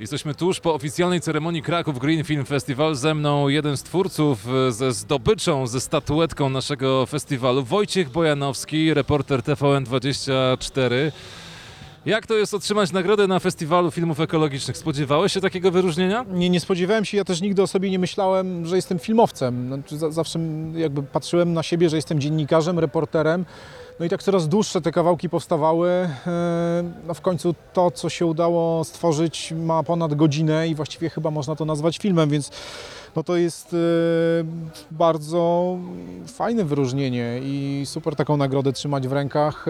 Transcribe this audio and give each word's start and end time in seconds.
Jesteśmy 0.00 0.34
tuż 0.34 0.60
po 0.60 0.74
oficjalnej 0.74 1.20
ceremonii 1.20 1.62
Kraków 1.62 1.98
Green 1.98 2.24
Film 2.24 2.44
Festival. 2.44 2.94
Ze 2.94 3.14
mną 3.14 3.48
jeden 3.48 3.76
z 3.76 3.82
twórców 3.82 4.46
e, 4.68 4.72
ze 4.72 4.92
zdobyczą, 4.92 5.66
ze 5.66 5.80
statuetką 5.80 6.50
naszego 6.50 7.06
festiwalu, 7.06 7.62
Wojciech 7.62 8.10
Bojanowski, 8.10 8.94
reporter 8.94 9.40
TVN24. 9.40 11.12
Jak 12.06 12.26
to 12.26 12.34
jest 12.34 12.54
otrzymać 12.54 12.92
nagrodę 12.92 13.26
na 13.26 13.38
Festiwalu 13.38 13.90
Filmów 13.90 14.20
Ekologicznych? 14.20 14.76
Spodziewałeś 14.76 15.32
się 15.32 15.40
takiego 15.40 15.70
wyróżnienia? 15.70 16.24
Nie, 16.30 16.50
nie 16.50 16.60
spodziewałem 16.60 17.04
się, 17.04 17.16
ja 17.16 17.24
też 17.24 17.40
nigdy 17.40 17.62
o 17.62 17.66
sobie 17.66 17.90
nie 17.90 17.98
myślałem, 17.98 18.66
że 18.66 18.76
jestem 18.76 18.98
filmowcem. 18.98 19.66
Znaczy, 19.66 19.98
za, 19.98 20.10
zawsze 20.10 20.38
jakby 20.74 21.02
patrzyłem 21.02 21.52
na 21.52 21.62
siebie, 21.62 21.88
że 21.88 21.96
jestem 21.96 22.20
dziennikarzem, 22.20 22.78
reporterem. 22.78 23.44
No 24.00 24.06
i 24.06 24.08
tak 24.08 24.22
coraz 24.22 24.48
dłuższe 24.48 24.80
te 24.80 24.92
kawałki 24.92 25.28
powstawały. 25.28 25.90
E, 26.26 26.84
No 27.06 27.14
w 27.14 27.20
końcu 27.20 27.54
to, 27.72 27.90
co 27.90 28.08
się 28.08 28.26
udało 28.26 28.84
stworzyć, 28.84 29.52
ma 29.56 29.82
ponad 29.82 30.14
godzinę 30.14 30.68
i 30.68 30.74
właściwie 30.74 31.10
chyba 31.10 31.30
można 31.30 31.56
to 31.56 31.64
nazwać 31.64 31.98
filmem, 31.98 32.30
więc 32.30 32.50
no 33.16 33.22
to 33.22 33.36
jest 33.36 33.74
e, 33.74 33.76
bardzo 34.90 35.76
fajne 36.26 36.64
wyróżnienie 36.64 37.40
i 37.42 37.82
super 37.84 38.16
taką 38.16 38.36
nagrodę 38.36 38.72
trzymać 38.72 39.08
w 39.08 39.12
rękach. 39.12 39.66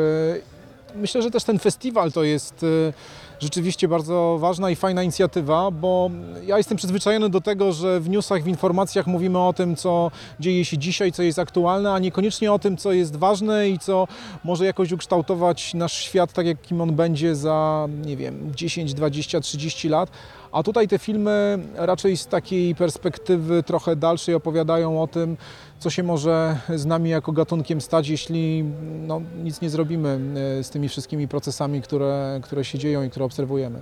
Myślę, 0.96 1.22
że 1.22 1.30
też 1.30 1.44
ten 1.44 1.58
festiwal 1.58 2.12
to 2.12 2.24
jest 2.24 2.62
e, 2.62 2.92
rzeczywiście 3.40 3.88
bardzo 3.88 4.36
ważna 4.40 4.70
i 4.70 4.76
fajna 4.76 5.02
inicjatywa, 5.02 5.70
bo 5.70 6.10
ja 6.46 6.58
jestem 6.58 6.76
przyzwyczajony 6.76 7.30
do 7.30 7.40
tego, 7.40 7.72
że 7.72 8.00
w 8.00 8.08
newsach, 8.08 8.42
w 8.42 8.48
informacjach 8.48 9.06
mówimy 9.06 9.38
o 9.38 9.52
tym, 9.52 9.76
co 9.76 10.10
dzieje 10.40 10.64
się 10.64 10.78
dzisiaj, 10.78 11.12
co 11.12 11.22
jest 11.22 11.38
aktualne, 11.38 11.92
a 11.92 11.98
niekoniecznie 11.98 12.52
o 12.52 12.58
tym, 12.58 12.76
co 12.76 12.92
jest 12.92 13.16
ważne 13.16 13.68
i 13.68 13.78
co 13.78 14.08
może 14.44 14.64
jakoś 14.64 14.92
ukształtować 14.92 15.74
nasz 15.74 15.92
świat 15.92 16.32
tak, 16.32 16.46
jakim 16.46 16.80
on 16.80 16.94
będzie 16.94 17.36
za, 17.36 17.88
nie 18.06 18.16
wiem, 18.16 18.52
10, 18.54 18.94
20, 18.94 19.40
30 19.40 19.88
lat. 19.88 20.10
A 20.56 20.62
tutaj 20.62 20.88
te 20.88 20.98
filmy 20.98 21.58
raczej 21.74 22.16
z 22.16 22.26
takiej 22.26 22.74
perspektywy 22.74 23.62
trochę 23.62 23.96
dalszej 23.96 24.34
opowiadają 24.34 25.02
o 25.02 25.06
tym, 25.06 25.36
co 25.78 25.90
się 25.90 26.02
może 26.02 26.56
z 26.74 26.86
nami 26.86 27.10
jako 27.10 27.32
gatunkiem 27.32 27.80
stać, 27.80 28.08
jeśli 28.08 28.64
no, 29.06 29.20
nic 29.44 29.60
nie 29.60 29.70
zrobimy 29.70 30.20
e, 30.58 30.64
z 30.64 30.70
tymi 30.70 30.88
wszystkimi 30.88 31.28
procesami, 31.28 31.82
które, 31.82 32.40
które 32.42 32.64
się 32.64 32.78
dzieją 32.78 33.02
i 33.02 33.10
które 33.10 33.24
obserwujemy. 33.24 33.78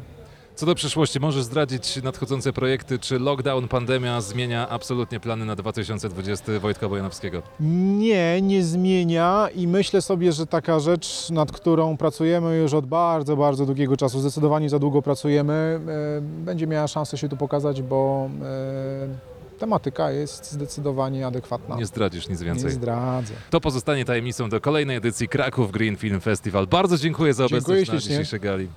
Co 0.57 0.67
do 0.67 0.75
przyszłości, 0.75 1.21
możesz 1.21 1.43
zdradzić 1.45 2.03
nadchodzące 2.03 2.53
projekty, 2.53 2.99
czy 2.99 3.19
lockdown, 3.19 3.69
pandemia 3.69 4.21
zmienia 4.21 4.69
absolutnie 4.69 5.21
plany 5.21 5.45
na 5.45 5.57
2020 5.57 6.59
Wojtka 6.61 6.89
Bojanowskiego? 6.89 7.43
Nie, 7.61 8.43
nie 8.43 8.65
zmienia 8.65 9.49
i 9.55 9.67
myślę 9.69 10.03
sobie, 10.03 10.33
że 10.33 10.47
taka 10.47 10.81
rzecz, 10.81 11.31
nad 11.31 11.53
którą 11.53 11.97
pracujemy 11.97 12.57
już 12.57 12.75
od 12.75 12.87
bardzo, 12.87 13.37
bardzo 13.37 13.67
długiego 13.67 13.97
czasu, 13.97 14.21
zdecydowanie 14.21 14.69
za 14.71 14.79
długo 14.79 15.03
pracujemy, 15.03 15.53
e, 15.53 16.21
będzie 16.21 16.67
miała 16.67 16.89
szansę 16.89 17.19
się 17.19 17.29
tu 17.29 17.37
pokazać, 17.37 17.83
bo 17.83 18.31
e, 18.43 19.59
tematyka 19.59 20.11
jest 20.11 20.53
zdecydowanie 20.53 21.27
adekwatna. 21.27 21.77
Nie 21.77 21.87
zdradzisz 21.87 22.29
nic 22.29 22.41
Nie 22.41 22.47
więcej. 22.47 22.71
zdradzę. 22.71 23.35
To 23.51 23.61
pozostanie 23.61 24.05
tajemnicą 24.05 24.49
do 24.49 24.61
kolejnej 24.61 24.97
edycji 24.97 25.29
Kraków 25.29 25.71
Green 25.73 25.97
Film 25.97 26.21
Festival. 26.21 26.67
Bardzo 26.67 26.99
dziękuję 26.99 27.35
za 27.35 27.43
Dziękuję 27.49 27.59
obecność 27.61 27.89
na 27.89 27.95
ślicznie. 27.95 28.11
dzisiejszej 28.11 28.41
gali. 28.41 28.69